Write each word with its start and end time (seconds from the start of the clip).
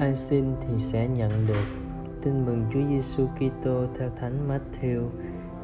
ai 0.00 0.16
xin 0.16 0.44
thì 0.60 0.78
sẽ 0.78 1.08
nhận 1.08 1.46
được. 1.46 1.64
Tin 2.22 2.46
mừng 2.46 2.64
Chúa 2.72 2.80
Giêsu 2.88 3.26
Kitô 3.26 3.84
theo 3.98 4.10
Thánh 4.20 4.48
Matthew. 4.48 5.08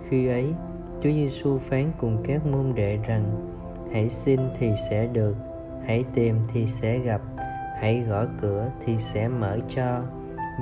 Khi 0.08 0.28
ấy, 0.28 0.54
Chúa 1.02 1.10
Giêsu 1.10 1.58
phán 1.58 1.92
cùng 1.98 2.22
các 2.24 2.46
môn 2.46 2.74
đệ 2.74 2.98
rằng, 3.06 3.52
hãy 3.92 4.08
xin 4.08 4.40
thì 4.58 4.72
sẽ 4.90 5.06
được, 5.06 5.36
hãy 5.86 6.04
tìm 6.14 6.36
thì 6.52 6.66
sẽ 6.66 6.98
gặp, 6.98 7.20
hãy 7.80 8.00
gõ 8.08 8.24
cửa 8.40 8.70
thì 8.84 8.98
sẽ 8.98 9.28
mở 9.28 9.58
cho. 9.68 10.02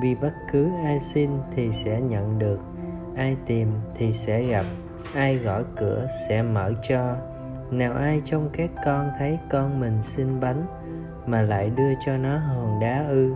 Vì 0.01 0.15
bất 0.15 0.33
cứ 0.51 0.69
ai 0.83 0.99
xin 0.99 1.29
thì 1.55 1.71
sẽ 1.71 2.01
nhận 2.01 2.39
được, 2.39 2.59
ai 3.15 3.37
tìm 3.45 3.67
thì 3.95 4.11
sẽ 4.11 4.43
gặp, 4.43 4.65
ai 5.13 5.37
gõ 5.37 5.61
cửa 5.75 6.07
sẽ 6.29 6.41
mở 6.41 6.73
cho. 6.89 7.15
Nào 7.71 7.93
ai 7.93 8.21
trong 8.25 8.49
các 8.53 8.69
con 8.85 9.09
thấy 9.19 9.39
con 9.49 9.79
mình 9.79 10.01
xin 10.01 10.39
bánh, 10.39 10.65
mà 11.25 11.41
lại 11.41 11.69
đưa 11.69 11.93
cho 12.05 12.17
nó 12.17 12.37
hòn 12.37 12.79
đá 12.79 13.05
ư 13.07 13.35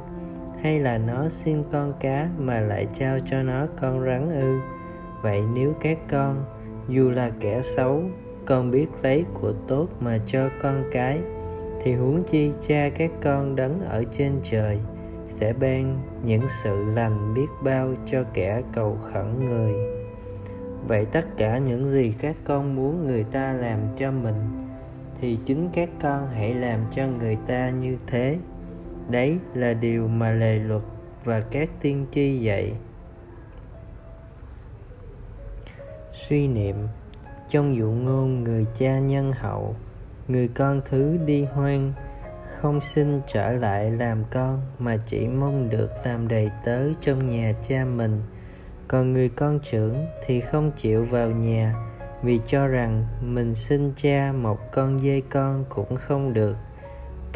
hay 0.62 0.80
là 0.80 0.98
nó 0.98 1.30
xin 1.30 1.64
con 1.72 1.94
cá 2.00 2.30
mà 2.38 2.60
lại 2.60 2.88
trao 2.94 3.20
cho 3.32 3.44
nó 3.44 3.68
con 3.82 4.06
rắn 4.06 4.30
ư? 4.30 4.60
Vậy 5.22 5.42
nếu 5.54 5.74
các 5.82 5.98
con, 6.10 6.46
dù 6.88 7.10
là 7.10 7.32
kẻ 7.40 7.62
xấu 7.62 8.04
con 8.46 8.72
biết 8.72 8.88
lấy 9.02 9.26
của 9.34 9.54
tốt 9.68 9.88
mà 10.00 10.18
cho 10.26 10.50
con 10.62 10.84
cái, 10.92 11.20
thì 11.84 11.94
huống 11.94 12.24
chi 12.24 12.52
cha 12.68 12.90
các 12.90 13.12
con 13.22 13.56
đấng 13.56 13.82
ở 13.90 14.04
trên 14.12 14.32
trời 14.44 14.80
sẽ 15.28 15.54
ban 15.54 16.00
những 16.24 16.42
sự 16.64 16.86
lành 16.96 17.34
biết 17.34 17.48
bao 17.64 17.94
cho 18.06 18.24
kẻ 18.34 18.62
cầu 18.74 18.98
khẩn 19.02 19.46
người. 19.46 19.74
Vậy 20.88 21.06
tất 21.06 21.38
cả 21.38 21.58
những 21.58 21.92
gì 21.92 22.14
các 22.20 22.36
con 22.44 22.76
muốn 22.76 23.08
người 23.08 23.24
ta 23.24 23.54
làm 23.54 23.80
cho 23.98 24.12
mình, 24.12 24.36
thì 25.22 25.38
chính 25.46 25.70
các 25.74 25.90
con 26.02 26.28
hãy 26.34 26.54
làm 26.54 26.80
cho 26.96 27.08
người 27.08 27.38
ta 27.48 27.70
như 27.70 27.98
thế 28.08 28.38
đấy 29.10 29.38
là 29.54 29.74
điều 29.74 30.08
mà 30.08 30.32
lề 30.32 30.60
luật 30.60 30.82
và 31.24 31.40
các 31.40 31.70
tiên 31.82 32.06
tri 32.12 32.40
dạy. 32.40 32.74
Suy 36.12 36.48
niệm, 36.48 36.76
trong 37.50 37.76
dụ 37.76 37.92
ngôn 37.92 38.44
người 38.44 38.66
cha 38.80 39.00
nhân 39.00 39.32
hậu, 39.32 39.76
người 40.28 40.48
con 40.48 40.82
thứ 40.90 41.18
đi 41.26 41.44
hoang, 41.44 41.94
không 42.58 42.82
xin 42.82 43.22
trở 43.34 43.52
lại 43.52 43.92
làm 43.92 44.24
con 44.32 44.62
mà 44.80 44.98
chỉ 45.06 45.28
mong 45.28 45.70
được 45.70 45.90
làm 46.06 46.28
đầy 46.28 46.50
tớ 46.66 46.94
trong 47.02 47.30
nhà 47.30 47.54
cha 47.68 47.86
mình. 47.86 48.22
Còn 48.88 49.14
người 49.14 49.30
con 49.30 49.60
trưởng 49.60 50.06
thì 50.26 50.42
không 50.42 50.72
chịu 50.72 51.06
vào 51.06 51.30
nhà, 51.30 51.76
vì 52.24 52.40
cho 52.46 52.68
rằng 52.68 53.06
mình 53.22 53.56
xin 53.56 53.94
cha 53.96 54.32
một 54.36 54.72
con 54.72 55.00
dê 55.00 55.22
con 55.30 55.66
cũng 55.70 55.96
không 55.96 56.34
được 56.34 56.58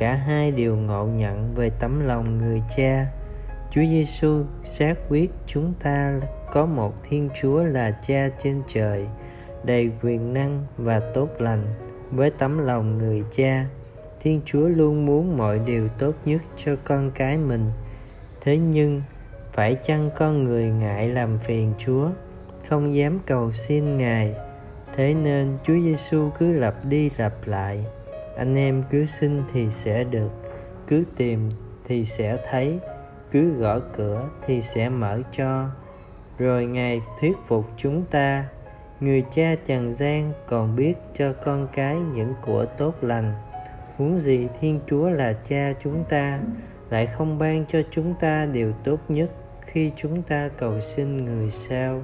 cả 0.03 0.15
hai 0.15 0.51
đều 0.51 0.75
ngộ 0.75 1.05
nhận 1.05 1.53
về 1.55 1.71
tấm 1.79 2.07
lòng 2.07 2.37
người 2.37 2.61
cha 2.77 3.05
Chúa 3.71 3.81
Giêsu 3.81 4.43
xác 4.63 4.93
quyết 5.09 5.31
chúng 5.47 5.73
ta 5.83 6.19
có 6.51 6.65
một 6.65 6.93
Thiên 7.09 7.29
Chúa 7.41 7.63
là 7.63 7.91
Cha 8.07 8.29
trên 8.43 8.61
trời, 8.73 9.07
đầy 9.63 9.91
quyền 10.01 10.33
năng 10.33 10.65
và 10.77 10.99
tốt 11.13 11.29
lành. 11.39 11.63
Với 12.11 12.29
tấm 12.29 12.57
lòng 12.57 12.97
người 12.97 13.23
cha, 13.31 13.65
Thiên 14.21 14.41
Chúa 14.45 14.67
luôn 14.67 15.05
muốn 15.05 15.37
mọi 15.37 15.59
điều 15.59 15.87
tốt 15.87 16.13
nhất 16.25 16.41
cho 16.57 16.75
con 16.83 17.11
cái 17.11 17.37
mình. 17.37 17.71
Thế 18.41 18.57
nhưng, 18.57 19.01
phải 19.53 19.75
chăng 19.75 20.09
con 20.17 20.43
người 20.43 20.69
ngại 20.69 21.07
làm 21.07 21.39
phiền 21.39 21.73
Chúa, 21.77 22.09
không 22.69 22.95
dám 22.95 23.19
cầu 23.25 23.51
xin 23.51 23.97
Ngài. 23.97 24.33
Thế 24.95 25.13
nên 25.13 25.57
Chúa 25.63 25.79
Giêsu 25.83 26.29
cứ 26.39 26.53
lặp 26.53 26.85
đi 26.85 27.09
lặp 27.17 27.33
lại, 27.45 27.85
anh 28.37 28.55
em 28.55 28.83
cứ 28.89 29.05
xin 29.05 29.43
thì 29.53 29.69
sẽ 29.71 30.03
được, 30.03 30.31
cứ 30.87 31.03
tìm 31.15 31.49
thì 31.85 32.05
sẽ 32.05 32.37
thấy, 32.49 32.79
cứ 33.31 33.53
gõ 33.53 33.79
cửa 33.79 34.29
thì 34.45 34.61
sẽ 34.61 34.89
mở 34.89 35.21
cho. 35.31 35.69
Rồi 36.37 36.65
Ngài 36.65 37.01
thuyết 37.19 37.37
phục 37.45 37.65
chúng 37.77 38.05
ta, 38.05 38.45
người 38.99 39.23
cha 39.31 39.55
trần 39.65 39.93
gian 39.93 40.33
còn 40.47 40.75
biết 40.75 40.93
cho 41.13 41.33
con 41.33 41.67
cái 41.73 41.95
những 41.95 42.33
của 42.41 42.65
tốt 42.65 42.95
lành. 43.01 43.33
Huống 43.97 44.19
gì 44.19 44.47
Thiên 44.59 44.79
Chúa 44.87 45.09
là 45.09 45.33
cha 45.33 45.73
chúng 45.83 46.03
ta, 46.09 46.39
lại 46.89 47.05
không 47.05 47.39
ban 47.39 47.65
cho 47.65 47.81
chúng 47.91 48.13
ta 48.19 48.45
điều 48.45 48.73
tốt 48.83 48.97
nhất 49.07 49.29
khi 49.61 49.91
chúng 49.95 50.21
ta 50.21 50.49
cầu 50.57 50.79
xin 50.81 51.25
người 51.25 51.51
sao 51.51 52.01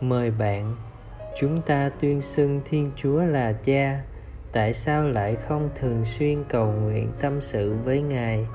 mời 0.00 0.30
bạn 0.30 0.76
chúng 1.38 1.62
ta 1.62 1.90
tuyên 2.00 2.22
xưng 2.22 2.60
thiên 2.64 2.90
chúa 2.96 3.22
là 3.22 3.52
cha 3.52 4.00
tại 4.52 4.72
sao 4.72 5.08
lại 5.08 5.36
không 5.36 5.70
thường 5.74 6.04
xuyên 6.04 6.44
cầu 6.48 6.72
nguyện 6.72 7.12
tâm 7.20 7.40
sự 7.40 7.76
với 7.84 8.00
ngài? 8.02 8.46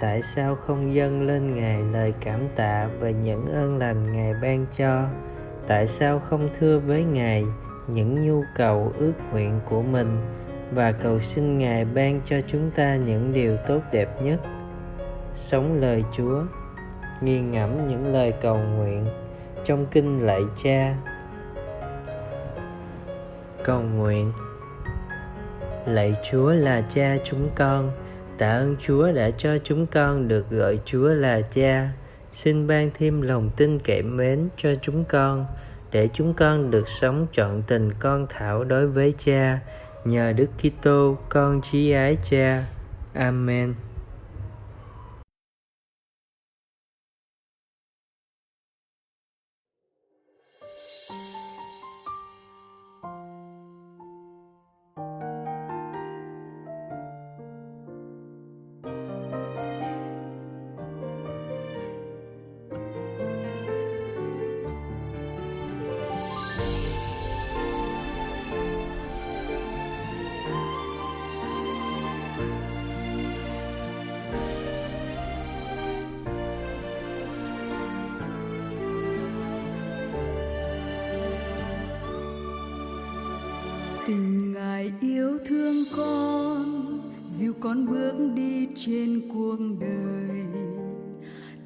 Tại 0.00 0.22
sao 0.22 0.54
không 0.54 0.94
dâng 0.94 1.22
lên 1.22 1.54
ngài 1.54 1.82
lời 1.82 2.14
cảm 2.20 2.48
tạ 2.56 2.88
về 3.00 3.12
những 3.12 3.46
ơn 3.46 3.78
lành 3.78 4.12
ngài 4.12 4.34
ban 4.42 4.66
cho? 4.76 5.04
Tại 5.66 5.86
sao 5.86 6.18
không 6.18 6.48
thưa 6.58 6.78
với 6.78 7.04
ngài 7.04 7.44
những 7.86 8.26
nhu 8.26 8.42
cầu, 8.56 8.92
ước 8.98 9.12
nguyện 9.32 9.60
của 9.64 9.82
mình 9.82 10.16
và 10.72 10.92
cầu 10.92 11.18
xin 11.18 11.58
ngài 11.58 11.84
ban 11.84 12.20
cho 12.26 12.40
chúng 12.46 12.70
ta 12.70 12.96
những 12.96 13.32
điều 13.32 13.56
tốt 13.66 13.80
đẹp 13.92 14.22
nhất? 14.22 14.40
Sống 15.34 15.80
lời 15.80 16.04
chúa 16.16 16.42
nghiền 17.20 17.50
ngẫm 17.50 17.88
những 17.88 18.12
lời 18.12 18.32
cầu 18.40 18.56
nguyện 18.56 19.06
trong 19.64 19.86
kinh 19.86 20.26
lạy 20.26 20.42
cha. 20.62 20.96
Cầu 23.64 23.82
nguyện 23.82 24.32
lạy 25.88 26.14
chúa 26.30 26.50
là 26.50 26.80
cha 26.94 27.16
chúng 27.24 27.50
con. 27.54 27.90
Tạ 28.38 28.50
ơn 28.50 28.76
chúa 28.86 29.12
đã 29.12 29.30
cho 29.38 29.58
chúng 29.64 29.86
con 29.86 30.28
được 30.28 30.50
gọi 30.50 30.78
chúa 30.84 31.08
là 31.08 31.40
cha. 31.40 31.90
Xin 32.32 32.66
ban 32.66 32.90
thêm 32.98 33.22
lòng 33.22 33.50
tin 33.56 33.78
kẻ 33.78 34.02
mến 34.02 34.48
cho 34.56 34.70
chúng 34.82 35.04
con, 35.04 35.46
để 35.92 36.08
chúng 36.12 36.34
con 36.34 36.70
được 36.70 36.88
sống 36.88 37.26
trọn 37.32 37.62
tình 37.66 37.90
con 38.00 38.26
thảo 38.28 38.64
đối 38.64 38.86
với 38.86 39.14
cha. 39.18 39.58
Nhờ 40.04 40.32
đức 40.32 40.50
kitô, 40.62 41.18
con 41.28 41.60
chí 41.60 41.90
ái 41.90 42.16
cha. 42.30 42.64
Amen. 43.14 43.74
Tình 84.08 84.52
ngài 84.52 84.92
yêu 85.00 85.38
thương 85.46 85.84
con, 85.96 86.98
dìu 87.26 87.54
con 87.60 87.86
bước 87.86 88.12
đi 88.34 88.66
trên 88.76 89.20
cuộc 89.34 89.58
đời. 89.80 90.44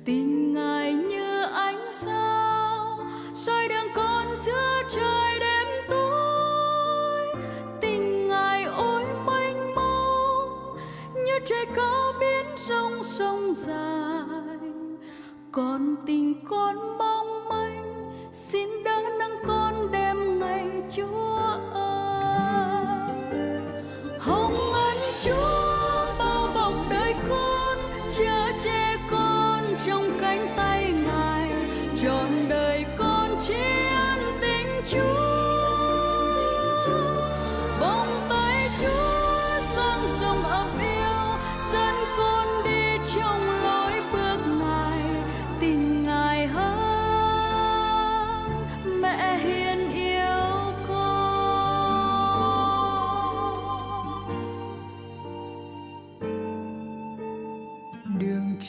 Tình 0.05 0.53
ngài 0.53 0.95
như 0.95 1.43
ánh 1.43 1.91
sao, 1.93 2.99
soi 3.35 3.69
đường 3.69 3.93
con 3.95 4.27
giữa 4.47 4.83
trời 4.95 5.41
đêm 5.41 5.69
tối. 5.91 7.27
Tình 7.81 8.29
ngài 8.29 8.65
ôi 8.65 9.05
mênh 9.27 9.75
mông, 9.75 10.77
như 11.15 11.39
trời 11.47 11.67
cao 11.75 12.13
biến 12.21 12.47
sông 12.57 13.03
sông 13.03 13.55
dài. 13.55 14.59
Còn 15.53 15.97
tình 16.07 16.35
con 16.45 16.99
mong 16.99 17.22
红 24.25 24.62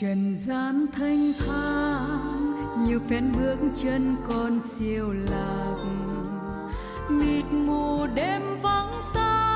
trần 0.00 0.36
gian 0.36 0.86
thanh 0.92 1.32
thang 1.46 2.86
nhiều 2.86 3.00
phen 3.08 3.32
bước 3.32 3.56
chân 3.74 4.16
con 4.28 4.60
siêu 4.60 5.12
lạc. 5.30 5.76
Mịt 7.10 7.44
mù 7.52 8.06
đêm 8.14 8.42
vắng 8.62 9.00
sao 9.14 9.53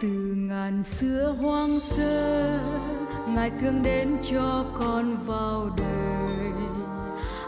từ 0.00 0.34
ngàn 0.36 0.82
xưa 0.82 1.36
hoang 1.40 1.80
sơ, 1.80 2.58
ngài 3.28 3.50
thương 3.60 3.82
đến 3.82 4.16
cho 4.22 4.64
con 4.80 5.16
vào 5.26 5.70
đời. 5.76 6.52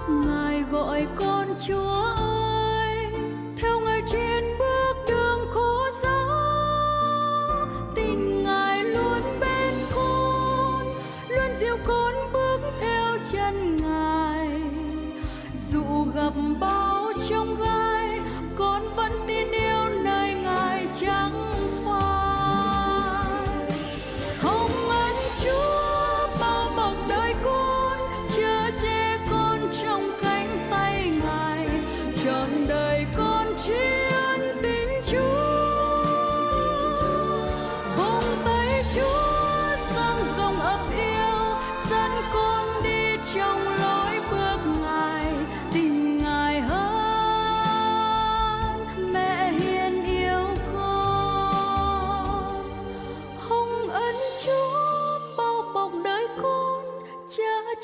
Ngài 0.09 0.63
gọi 0.63 1.07
con 1.17 1.49
chúa 1.67 2.15
ơi 2.17 2.42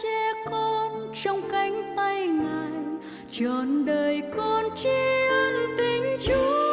che 0.02 0.32
con 0.50 1.12
trong 1.14 1.42
cánh 1.52 1.94
tay 1.96 2.26
ngài 2.26 2.70
trọn 3.30 3.84
đời 3.84 4.22
con 4.36 4.64
tri 4.76 4.88
ân 5.30 5.76
tình 5.78 6.16
chúa. 6.26 6.67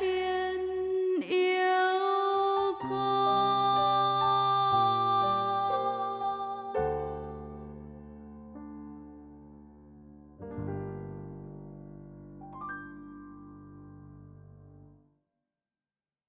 yên 0.00 1.20
yêu. 1.28 1.57